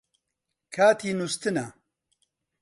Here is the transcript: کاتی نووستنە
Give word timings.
کاتی 0.73 1.09
نووستنە 1.19 1.65